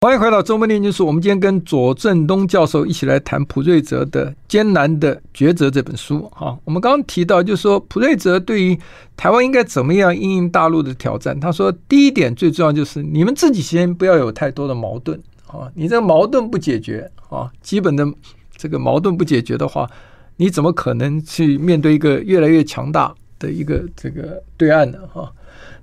[0.00, 1.06] 欢迎回到周末念经书。
[1.06, 6.30] 我们今天跟左正东教授一起来谈普瑞泽的《艰难的抉择》这本书。
[6.34, 8.78] 哈，我们刚刚提到，就是说普瑞泽对于
[9.16, 11.40] 台湾应该怎么样应应大陆的挑战。
[11.40, 18.06] 他说，第一点最重要就是你们自己先不要有太多的矛盾啊，你这个矛盾不解决啊，基本的
[18.54, 19.88] 这个矛盾不解决的话，
[20.36, 23.14] 你怎么可能去面对一个越来越强大
[23.44, 24.98] 的一个这个对岸的？
[25.08, 25.30] 哈，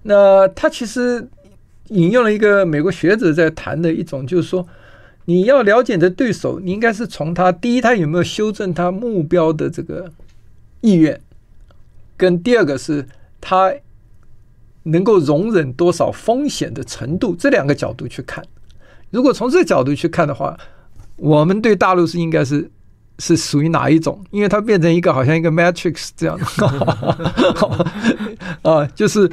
[0.01, 1.29] 那他其实。
[1.91, 4.65] 引用了一个美国学者在谈的一种，就是说，
[5.25, 10.09] 你要了解的对手，你应该是从他第一，他有没有修正他目标的这个
[10.79, 11.19] 意愿，
[12.15, 13.05] 跟第二个是
[13.41, 13.73] 他
[14.83, 18.41] 能够容忍多少风险的程度，这两个角度去看。
[19.09, 20.57] 如果从这个角度去看的话，
[21.17, 22.71] 我们对大陆是应该是
[23.21, 24.21] 是属于哪一种？
[24.31, 26.67] 因为它变成一个好像一个 Matrix 这样 的，
[28.69, 29.31] 啊，就是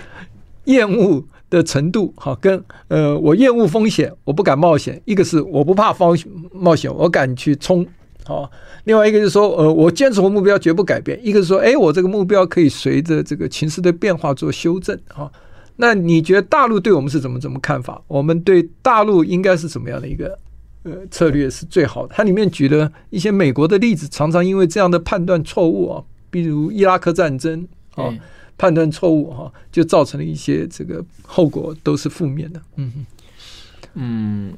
[0.67, 1.25] 厌恶。
[1.51, 5.01] 的程度好，跟呃，我厌恶风险，我不敢冒险。
[5.07, 6.15] 一个是我不怕冒
[6.53, 7.87] 冒险，我敢去冲，
[8.23, 8.51] 好。
[8.85, 11.19] 另外一个就是说，呃，我坚持我目标绝不改变。
[11.23, 15.33] 一个是说，哎，我这个目标可以随着这个情势的变化做修正，哈。
[15.77, 18.03] 那你觉得大陆对我们是怎么怎么看法？
[18.09, 20.39] 我们对大陆应该是怎么样的一个
[20.91, 22.15] 呃策略是最好的？
[22.17, 28.13] 它里面举了一些美国的例子，常常因为这样的判断错误啊，比如伊拉克战争啊，
[28.57, 32.61] 判断错误哈，就造成了一些这个后果都是负面的。
[32.77, 33.07] 嗯
[33.95, 34.55] 嗯。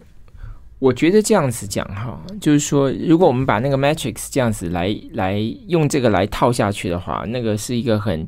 [0.79, 5.39] 我觉得这样子讲哈，就是说，如果我们把那个 Matrix 这样子来来
[5.69, 8.27] 用这个来套下去的话，那个是一个很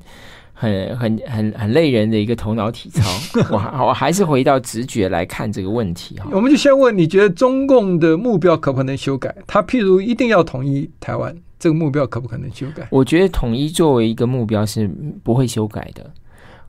[0.62, 3.02] 很很很很累人的一个头脑体操。
[3.50, 6.28] 我我还是回到直觉来看这个问题哈。
[6.30, 9.34] 我们就先问，你觉得中共的目标可不可能修改？
[9.46, 12.86] 他譬如一定要统一台湾，这个目标可不可能修改？
[12.90, 14.88] 我觉得统一作为一个目标是
[15.22, 16.08] 不会修改的。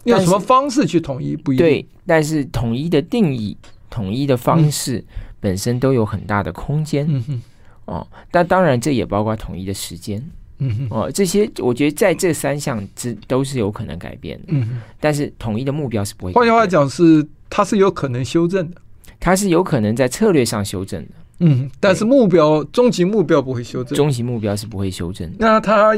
[0.05, 1.65] 用什么方式去统一不一定。
[1.65, 3.55] 对，但是统一的定义、
[3.89, 4.97] 统一的方式。
[4.97, 5.05] 嗯
[5.43, 7.41] 本身都有很大的空间，嗯哼，
[7.83, 10.23] 哦，但当然这也包括统一的时间，
[10.59, 16.33] 嗯哼，哦，这些我觉得在这三项之都是有可能改变的，嗯哼，但是统一的目标是不会。
[16.33, 18.77] 换句话讲是，它是有可能修正的，
[19.19, 25.37] 它是有可能在策略上修正的，嗯，但是目标终极目标不会修正，终极目标是不会修正的。
[25.39, 25.97] 那他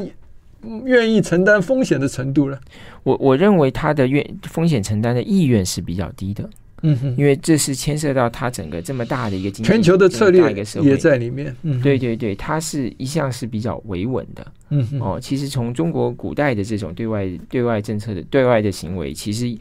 [0.83, 2.57] 愿意承担风险的程度呢？
[3.03, 6.49] 我我认为他的愿风险承担的意愿是比较低的。
[6.87, 11.55] 嗯哼，因为这是牵涉到它整个这么大的一个经济、全球的策略也在里面。
[11.63, 14.45] 嗯，对对对，它是一向是比较维稳的。
[14.69, 19.57] 嗯哼，哦，其实从中国古代的这种对外对外政策的对外的行为，其实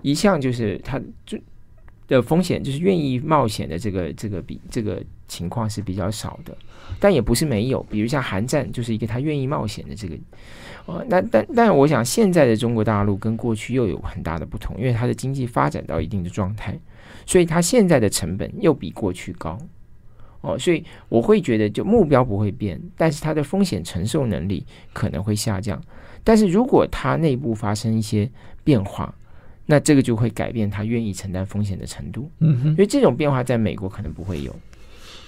[0.00, 1.38] 一向就是它就
[2.08, 6.56] 的风险，就是愿意冒险的这个这个比这个情况是比较少的，
[6.98, 7.82] 但也不是没有。
[7.90, 10.16] 比如像韩战，就是一个他愿意冒险的这个。
[10.86, 16.78] 哦，那但但我想，现在的中国大陆跟过去又有很大的不同，因为它的经济发展到一定的状态，
[17.24, 19.56] 所以它现在的成本又比过去高。
[20.40, 25.80] 哦，所以我会觉得，就目标不会变，但是它的风险承受能力可能会下降。
[26.24, 28.28] 但是如果它内部发生一些
[28.64, 29.14] 变化，
[29.66, 32.28] 那这个就会改变它愿意承担风险的程度。
[32.40, 34.52] 嗯哼，因为这种变化在美国可能不会有。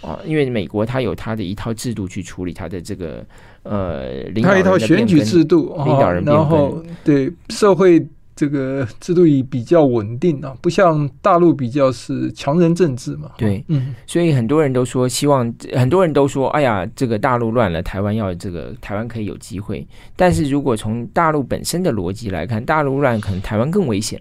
[0.04, 3.24] 哦，因为美国它有它的一套制度去处理它的这个
[3.62, 13.30] 呃，领导一套选举制度，领导人变更，然后对社会这个制度也比较稳定啊，不像大陆比较是强人政治嘛。
[13.38, 19.86] 对，嗯，所以很多人都说希望，很多人都说，哎呀，这个大陆乱了，台湾要这个台湾可以有机会。
[20.16, 24.20] 但是如果从大陆本身的逻辑来看，大陆乱可能台湾更危险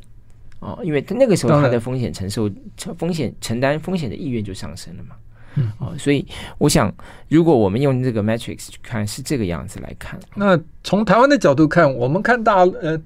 [0.60, 2.50] 哦，因为他那个时候他的风险承受、
[2.98, 5.16] 风险承担风险的意愿就上升了嘛。
[5.56, 6.26] 嗯，哦，所以
[6.58, 6.94] 我想，
[7.30, 10.20] 如果我们用这个 matrix 去看，是这个样子来看。
[10.36, 13.00] 那从台湾的角度看，我们看大呃，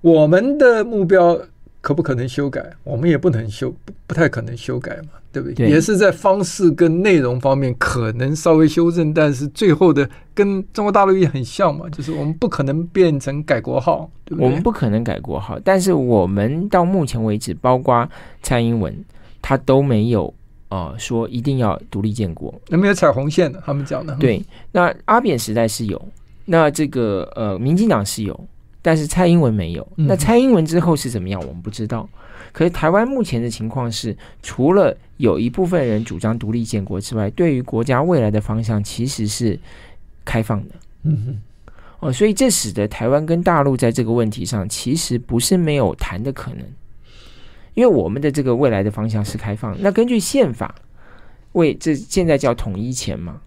[0.00, 1.38] 我们的目标
[1.80, 2.64] 可不可能修改？
[2.84, 5.54] 我们也不能修，不不太可能修改嘛，对不对？
[5.66, 14.46] 对，也是在方式跟内容方面可能稍微修正，但是最后的跟中国大陆也很像嘛，就是我们不可能变成改国号，对不对？
[14.46, 18.08] 我们不可能改国号，但是我们到目前为止，包括
[18.42, 19.04] 蔡英文，
[19.42, 20.32] 他都没有。
[20.68, 24.14] 哦、呃，说一定要独立建国，那没有踩红线的，他们讲的。
[24.16, 26.08] 对，那阿扁时代是有，
[26.44, 28.48] 那这个呃，民进党是有，
[28.82, 29.86] 但是蔡英文没有。
[29.96, 32.08] 那蔡英文之后是怎么样，我们不知道。
[32.52, 39.58] 可是台湾目前的情况是，除了有一部分人主张独立建国之外，对于国家未来的方向其实是
[40.24, 40.74] 开放的。
[41.04, 41.38] 嗯哼。
[42.00, 46.64] 哦，所以这使得台湾跟大陆在这个问题上，其实不是没有谈的可能。
[47.74, 50.74] 因为我们的这个未来的方向是开放，那根据宪法，
[51.52, 53.40] 为这现在叫统一前嘛？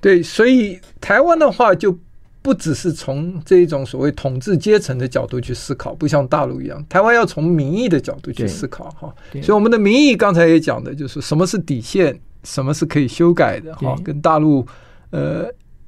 [0.00, 1.98] 对，所以台湾的话就
[2.42, 9.14] 不只是从这一种所谓统治阶层的角度去思考，不像大陆一样，台湾要从民意的角度去思考哈。
[9.42, 14.66] 所以我们的民意刚才也讲的就是什么是底线，什么是可以修改的哈，跟大陆
[15.10, 15.46] 呃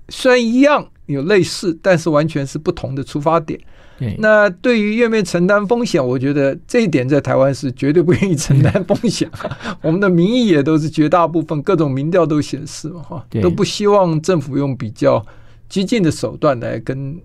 [0.09, 3.61] 虽然一样有类似，但是完全是不同的出发点。
[3.99, 9.31] 对，那对于愿不愿意承担风险，我觉得这一点在台湾是绝对不愿意承担风险。
[9.81, 15.25] 我们的民意也都是绝大部分各种民调都显示嘛，哈，都不希望政府用比较
[15.69, 17.19] 激进的手段来跟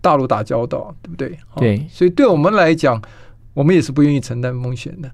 [0.00, 1.38] 大陆打交道，对不对？
[1.56, 3.00] 对，所以对我们来讲，
[3.54, 5.10] 我们也是不愿意承担风险的。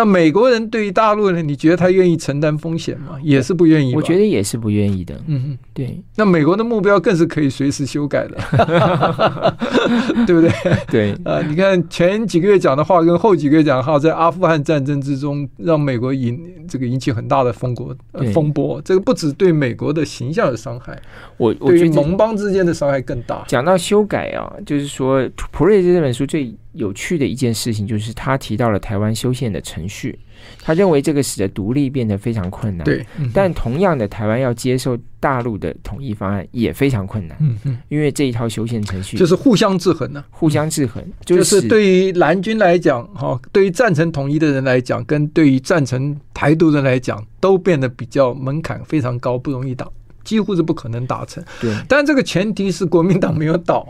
[0.00, 1.42] 那美国人对于大陆呢？
[1.42, 3.18] 你觉得他愿意承担风险吗？
[3.22, 3.94] 也是不愿意。
[3.94, 5.14] 我觉得也是不愿意的。
[5.26, 6.02] 嗯哼，对。
[6.16, 8.38] 那美国的目标更是可以随时修改的，
[10.26, 10.50] 对不对？
[10.90, 11.12] 对。
[11.16, 17.94] 啊、呃，你看前几个月讲的话跟后几个月讲的话，在阿富汗战争之中，让美国引这个引起很大的风波。
[18.32, 20.98] 风波，这个不止对美国的形象有伤害，
[21.36, 23.44] 我我觉得盟邦之间的伤害更大。
[23.46, 26.54] 讲到修改啊，就是说普瑞这本书最。
[26.72, 30.18] 有趣的一件事情，就是他提到了台湾修宪的程序，
[30.62, 32.84] 他认为这个使得独立变得非常困难。
[32.84, 37.36] 对，嗯、但同样的，台湾要接受大陆的统一方案也非常困难。
[37.40, 49.88] 嗯嗯，因为这一套修宪程序就是互相制衡呢、啊，互相制衡，就是、就是对于蓝军来讲，哈，对于赞成统一的人来讲，跟对于赞成台独的人来讲，都变得比较门槛非常高，不容易打。
[50.30, 51.74] 几乎是不可能达成，对。
[51.88, 53.84] 但这个前提是国民党没有倒，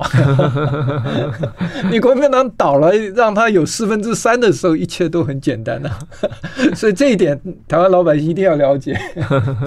[1.92, 5.98] 你国民党倒了，让他有四分之三的时候，一切都很简单了、啊。
[6.74, 7.38] 所以这一点，
[7.68, 8.98] 台湾老百姓一定要了解，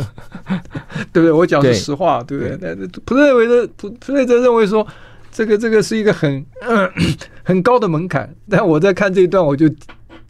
[1.14, 1.32] 对不对？
[1.32, 2.76] 我讲的是实话，对，不对？
[3.06, 4.88] 普认为的普普瑞泽认为说，
[5.32, 6.90] 这个这个是一个很、呃、
[7.46, 8.28] 很高的门槛。
[8.50, 9.70] 但我在看这一段，我就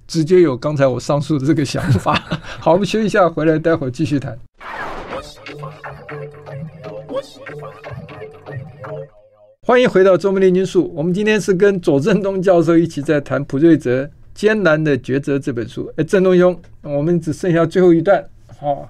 [0.05, 2.21] 直接有刚才我上述的这个想法。
[2.59, 4.37] 好，我们休息一下，回来待会儿继续谈。
[9.65, 10.91] 欢迎回到周末炼金术。
[10.93, 14.03] 我们今天是跟左正东教授一起在谈普瑞泽
[14.33, 15.91] 《艰难的抉择》这本书。
[15.95, 18.23] 哎，正东兄，我们只剩下最后一段，
[18.59, 18.89] 好，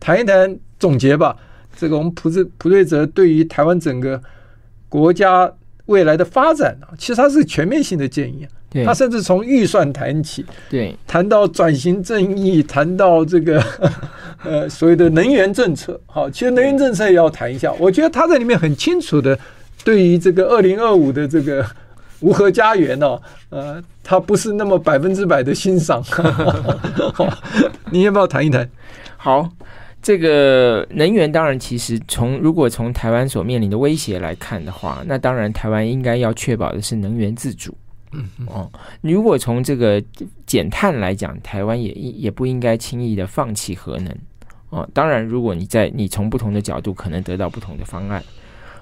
[0.00, 1.36] 谈一谈总结吧。
[1.76, 4.22] 这个我们普瑞普瑞泽对于台湾整个
[4.88, 5.52] 国家
[5.86, 8.46] 未来的发展啊，其实它是全面性的建议。
[8.70, 13.62] 对，他甚至从预算谈起，对，谈到转型正义，谈到这个
[14.42, 16.00] 呃所谓的能源政策。
[16.06, 17.72] 好，其实能源政策也要谈一下。
[17.78, 19.38] 我觉得他在里面很清楚的。
[19.84, 21.64] 对于这个二零二五的这个
[22.20, 23.18] 无核家园呢，
[23.50, 26.02] 呃，他不是那么百分之百的欣赏。
[27.92, 28.66] 你要不要谈一谈？
[29.16, 29.48] 好，
[30.04, 37.74] 这个能源当然，其实从如果从台湾所面临的威胁来看的话，那当然台湾应该要确保的是能源自主。
[38.12, 40.00] 嗯哦，如果从这个
[40.44, 44.14] 减碳来讲，台湾也也不应该轻易的放弃核能。
[44.68, 48.22] 哦，当然，如果你在你从不同的角度，可能得到不同的方案。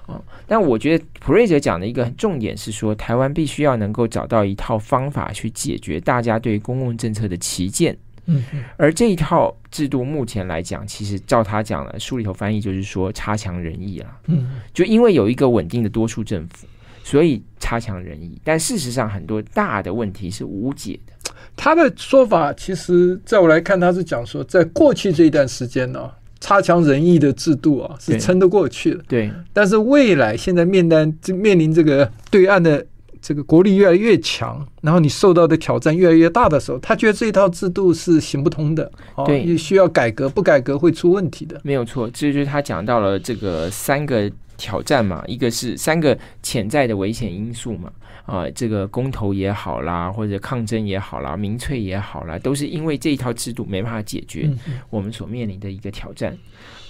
[0.07, 7.97] 哦，但我觉得普瑞泽讲的一个重点是说，台湾必须要能够找到一套方法去解决大家对公共政策的歧见。
[8.25, 8.43] 嗯，
[8.77, 14.07] 而这一套制度目前来讲，其实照他讲了，书里头翻译就是说差强人意了。
[14.27, 16.67] 嗯，就因为有一个稳定的多数政府，
[17.03, 18.39] 所以差强人意。
[18.43, 21.31] 但事实上，很多大的问题是无解的。
[21.55, 26.11] 他的说法，其实在我来看，他是讲说，在过去这一段时间呢、哦。
[26.39, 29.01] 差强人意的制度啊，是撑得过去的。
[29.07, 32.85] 对，但是未来现在面临这面临这个对岸的
[33.23, 38.91] 这个国力越来越强，然后你受到的挑战越来越大的时候，他觉得这一套制度是行不通的。
[39.25, 41.57] 对，也需要改革，不改革会出问题的。
[41.63, 47.89] 没有错，这就是他讲到了这个三个挑战嘛，一个是三个潜在的危险因素嘛。
[48.25, 54.49] 啊，这个公投也好啦，或者抗争也好啦，民粹也好啦，都是因为这一套制度没办法解决
[54.89, 56.37] 我们所面临的一个挑战。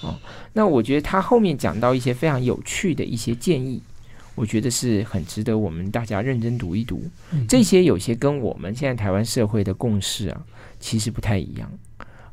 [0.02, 0.14] 哦，
[0.54, 3.82] 那我觉得他后面讲到一些非常有趣的一些建议，
[4.36, 7.04] 我觉得是很值得我们大家认真读一读。
[7.48, 10.46] 这些有些跟我们现在台湾社会的共识啊，
[10.80, 11.72] 其实不太一样。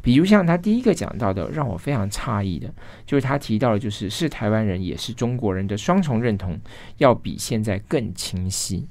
[0.03, 2.73] 比如像他第一个讲到的，让我非常诧异的，
[3.05, 6.59] 就是他提到的，就是是台湾人也是中国人的双重认同
[6.97, 8.89] 要比现在更清晰。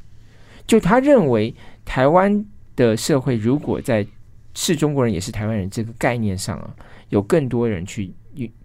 [0.68, 2.46] 就他认为，台湾
[2.76, 4.06] 的社会如果在
[4.54, 6.76] 是中国人也是台湾人这个概念上啊，
[7.10, 8.14] 有更多人去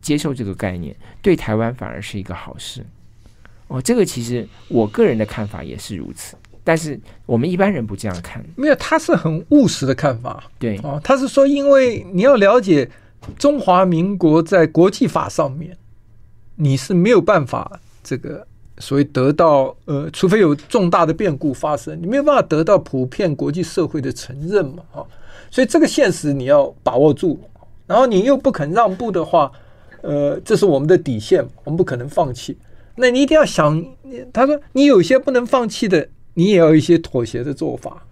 [0.03, 2.85] 接受这个概念，对台湾反而是一个好事。
[3.75, 6.37] 哦，这个其实我个人的看法也是如此。
[6.62, 10.43] 但是我们一般人不这样看，没有，他是很务实的看法。
[10.59, 12.89] 对，哦，他是说，因为你要了解
[13.37, 15.77] 中华民国在国际法上面，
[16.55, 18.47] 你是没有办法这个
[18.79, 25.05] 所谓得到呃，除非有重大的变故发生，你没有办法得到普遍国际社会的承认嘛，啊，
[25.51, 27.39] 所以这个现实你要把握住，
[27.87, 29.53] 然后你又不肯让步的话，
[30.01, 32.57] 呃，这是我们的底线，我们不可能放弃。
[32.97, 33.85] 那你一定要想，
[34.33, 36.09] 他说你有些不能放弃的。
[36.37, 38.05] 你也要一些妥协的做法，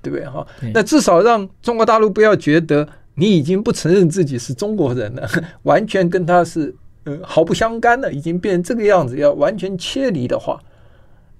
[0.00, 0.46] 对不对哈？
[0.72, 5.28] 那至少让中国大陆不要觉得你已经不承认自己是中国人了，
[5.64, 6.74] 完全跟他是
[7.04, 10.58] 呃毫不相干了，已经变成这个样子，要完全切离的话，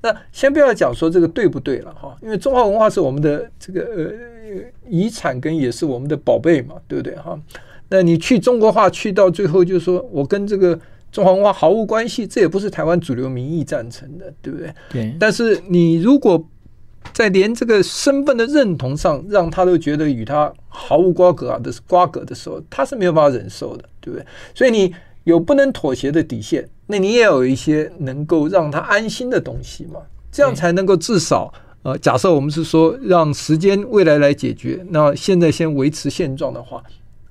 [0.03, 4.13] 那先不要讲说这个对不对了哈，因为中华文化是我们的这个呃
[4.91, 7.41] 遗产，跟也是我们的宝贝嘛，对不对哈？
[7.89, 10.79] 那你去中国化，去到最后就是说我跟这个。
[11.17, 14.75] 中华文化毫无关系，这也不是台湾主流民意赞成的，对不对？
[14.91, 15.17] 对。
[15.19, 16.47] 但是你如果
[17.15, 24.27] 在连这个身份的认同上，让他都觉得与他毫无瓜葛啊的瓜葛的时候，他是没有办法忍受的，对不对？
[24.55, 24.95] 所以你
[25.25, 30.01] 有不能妥协的底线，那你也有一些能够让他安心的东西嘛，
[30.31, 31.51] 这样才能够至少
[31.83, 36.83] 呃，假设我们是说让时间未来来解决，那现在先维持现状的话。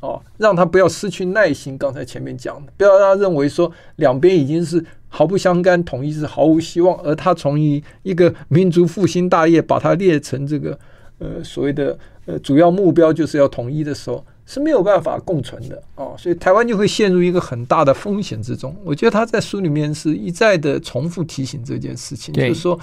[0.05, 1.75] 哦，让他不要失去耐心。
[1.77, 6.95] 刚才前面讲的，不要让他认为说两边已经是毫不相干，统一是毫无希望。
[6.99, 10.77] 而他从一一个民族复兴大业，把它列成这个
[11.17, 16.15] 呃所谓的呃主要目标，就是要统一的时候，是没有办法共存的哦。
[16.17, 18.75] 所以台湾就会陷入一个很大的风险之中。
[18.83, 22.79] 我觉得他在书里面是一再的重复提醒这件事情，就是说，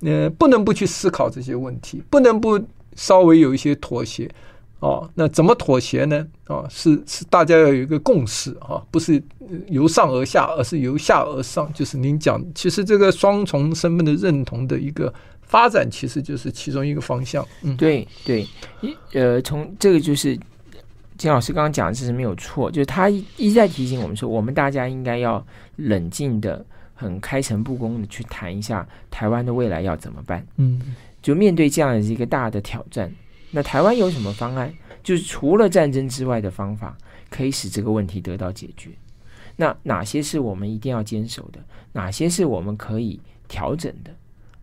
[0.00, 2.60] 呃，不能不去思考这些问题，不能不
[2.96, 4.28] 稍微有一些妥协。
[4.80, 6.26] 哦，那怎么妥协呢？
[6.48, 9.20] 哦，是是大家要有一个共识啊，不是
[9.68, 11.72] 由上而下，而是由下而上。
[11.72, 17.44] 就是您讲，其实这个双重身份的认同的一个发展，其实就是其中一个方向。
[17.62, 18.46] 嗯，对对，
[18.82, 20.38] 一呃，从这个就是
[21.16, 25.44] 金老师刚刚讲的是没有错，就是他一一再提醒我们说，我们大家应该要
[25.76, 26.62] 冷静的、
[26.94, 30.46] 很开诚布公的去谈一下台湾的未来要怎么办。
[30.58, 33.10] 嗯，就面对这样的一个大的挑战。
[33.50, 34.72] 那台湾有什么方案？
[35.02, 36.96] 就是除了战争之外的方法，
[37.30, 38.90] 可以使这个问题得到解决。
[39.54, 41.60] 那哪些是我们一定要坚守的？
[41.92, 44.10] 哪些是我们可以调整的？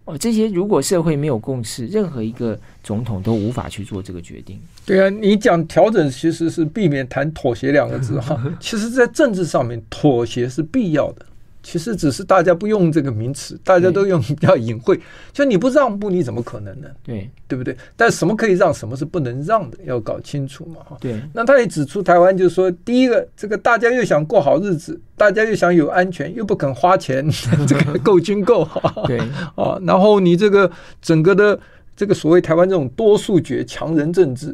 [0.06, 4.60] 哦，这些如果社会没有共识，任何一个总统都无法去做这个决定。
[4.86, 8.38] 对啊，你讲调整其实是避免谈妥协两个字哈。
[8.60, 11.26] 其实，在政治上面，妥协是必要的。
[11.64, 15.00] 其实只是大家不用这个名词，大家都用比较隐晦。
[15.32, 16.90] 就你不让步，你怎么可能呢？
[17.02, 17.76] 对，对不对？
[17.96, 20.82] 但什么可以让，什么是不能让的，要搞清楚嘛。
[20.84, 21.20] 哈，对。
[21.34, 27.26] 那他也指出，台湾就是说，第一个，这个大家又想过好日子，大家又想有安全，又不肯花钱，
[27.66, 29.04] 这个够军够哈。
[29.08, 29.18] 对
[29.56, 30.70] 啊，然后你这个
[31.02, 31.58] 整个的
[31.96, 34.54] 这个所谓台湾这种多数决强人政治，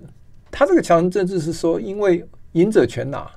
[0.52, 3.28] 他这个强人政治是说，因为赢者全拿。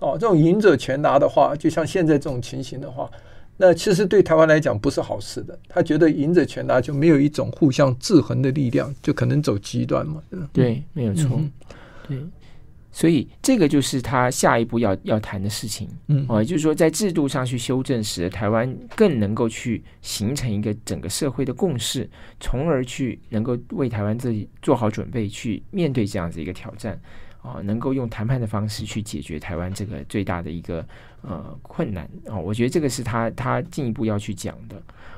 [0.00, 3.10] 哦，这种赢者全拿的话，就像现在这种情形的话，
[3.56, 5.58] 那其实对台湾来讲不是好事的。
[5.68, 10.22] 他觉得赢者全拿就没有一种互相制衡的力量，就可能走极端嘛。
[10.52, 11.30] 对，没有错。
[11.36, 11.50] 嗯、
[12.06, 12.18] 对，
[12.92, 15.88] 所以这个就是他下一步要要谈的事情。
[16.06, 26.96] 嗯，哦，也就是说，在制度上去修正，使得台湾更能够去形成一个整个社会的共识，从而去能够为台湾自己做好准备，去面对这样子一个挑战。
[27.48, 30.84] 啊，能够用谈判的方式去解决台湾这个最大的一个
[31.22, 34.76] 呃困难啊，我觉得这个是他他进一步要去讲的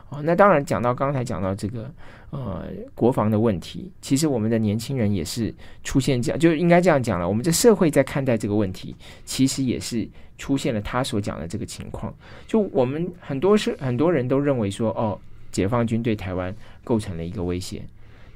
[0.09, 0.21] 啊。
[0.23, 1.93] 那当然讲到刚才讲到这个
[2.31, 5.53] 呃国防的问题，其实我们的年轻人也是
[5.83, 7.29] 出现这样，就应该这样讲了。
[7.29, 10.09] 我们这社会在看待这个问题，其实也是
[10.39, 12.15] 出现了他所讲的这个情况。
[12.47, 15.19] 就我们很多是很多人都认为说，哦，
[15.51, 16.55] 解放军对台湾
[16.85, 17.83] 构成了一个威胁，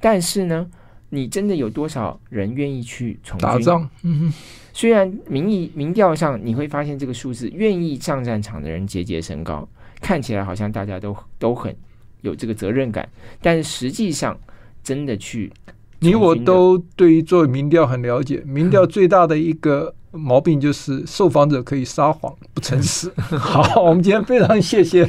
[0.01, 0.68] 但是呢。
[1.15, 3.89] 你真的有多少人愿意去从军打仗？
[4.03, 4.33] 嗯哼，
[4.73, 9.69] 虽然民意民调上你会发现这个数字，愿意上战场的人节节升高，
[10.01, 11.75] 看起来好像大家都都很
[12.23, 13.09] 有这个责任感，
[13.41, 14.37] 但是实际上
[14.83, 18.43] 真的去的，你我都对于做民调很了解。
[18.45, 23.12] 民调最大的一个毛病就是受访者可以撒谎不诚实。
[23.39, 25.09] 好，我们今天非常谢谢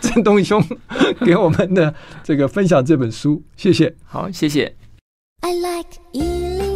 [0.00, 0.62] 郑东兄
[1.24, 3.94] 给我们的这个分享这本书，谢谢。
[4.04, 4.85] 好，谢谢。
[5.42, 6.75] I like 103